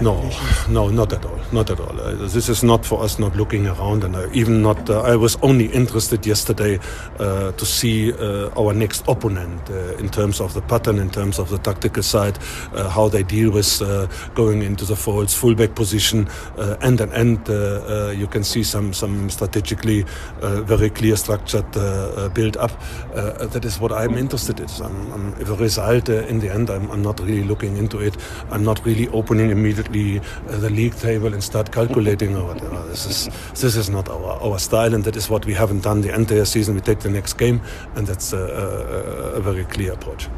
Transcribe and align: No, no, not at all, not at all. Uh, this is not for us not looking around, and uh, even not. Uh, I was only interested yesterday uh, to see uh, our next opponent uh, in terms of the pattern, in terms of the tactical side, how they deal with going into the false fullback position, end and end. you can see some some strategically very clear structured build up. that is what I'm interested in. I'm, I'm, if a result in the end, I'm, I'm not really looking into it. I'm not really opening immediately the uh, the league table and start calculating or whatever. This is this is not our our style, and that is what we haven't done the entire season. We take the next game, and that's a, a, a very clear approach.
No, 0.00 0.30
no, 0.68 0.90
not 0.90 1.12
at 1.12 1.24
all, 1.24 1.40
not 1.50 1.70
at 1.70 1.80
all. 1.80 2.00
Uh, 2.00 2.14
this 2.28 2.48
is 2.48 2.62
not 2.62 2.86
for 2.86 3.02
us 3.02 3.18
not 3.18 3.34
looking 3.34 3.66
around, 3.66 4.04
and 4.04 4.14
uh, 4.14 4.28
even 4.32 4.62
not. 4.62 4.88
Uh, 4.88 5.00
I 5.00 5.16
was 5.16 5.36
only 5.42 5.66
interested 5.66 6.24
yesterday 6.24 6.78
uh, 7.18 7.50
to 7.50 7.66
see 7.66 8.12
uh, 8.12 8.48
our 8.56 8.72
next 8.72 9.02
opponent 9.08 9.68
uh, 9.68 9.96
in 9.96 10.08
terms 10.08 10.40
of 10.40 10.54
the 10.54 10.62
pattern, 10.62 11.00
in 11.00 11.10
terms 11.10 11.40
of 11.40 11.48
the 11.50 11.58
tactical 11.58 12.04
side, 12.04 12.38
how 12.90 13.08
they 13.08 13.24
deal 13.24 13.50
with 13.50 13.82
going 14.34 14.62
into 14.62 14.84
the 14.84 14.94
false 14.94 15.34
fullback 15.34 15.74
position, 15.74 16.28
end 16.80 17.00
and 17.00 17.12
end. 17.12 17.48
you 18.16 18.28
can 18.28 18.44
see 18.44 18.62
some 18.62 18.92
some 18.92 19.28
strategically 19.30 20.04
very 20.40 20.90
clear 20.90 21.16
structured 21.16 21.70
build 22.34 22.56
up. 22.56 22.70
that 23.14 23.64
is 23.64 23.80
what 23.80 23.90
I'm 23.90 24.16
interested 24.16 24.60
in. 24.60 24.68
I'm, 24.80 25.12
I'm, 25.12 25.40
if 25.40 25.48
a 25.48 25.56
result 25.56 26.08
in 26.08 26.38
the 26.38 26.52
end, 26.52 26.70
I'm, 26.70 26.88
I'm 26.92 27.02
not 27.02 27.18
really 27.20 27.42
looking 27.42 27.76
into 27.76 27.98
it. 27.98 28.16
I'm 28.50 28.64
not 28.64 28.84
really 28.86 29.08
opening 29.08 29.50
immediately 29.50 29.87
the 29.90 30.20
uh, 30.48 30.56
the 30.58 30.70
league 30.70 30.94
table 30.96 31.32
and 31.32 31.42
start 31.42 31.72
calculating 31.72 32.36
or 32.36 32.46
whatever. 32.46 32.82
This 32.88 33.06
is 33.06 33.28
this 33.60 33.76
is 33.76 33.90
not 33.90 34.08
our 34.08 34.40
our 34.42 34.58
style, 34.58 34.94
and 34.94 35.04
that 35.04 35.16
is 35.16 35.28
what 35.28 35.46
we 35.46 35.54
haven't 35.54 35.82
done 35.82 36.00
the 36.00 36.14
entire 36.14 36.44
season. 36.44 36.74
We 36.74 36.80
take 36.80 37.00
the 37.00 37.10
next 37.10 37.34
game, 37.34 37.60
and 37.94 38.06
that's 38.06 38.32
a, 38.32 38.38
a, 38.38 39.38
a 39.38 39.40
very 39.40 39.64
clear 39.64 39.92
approach. 39.92 40.28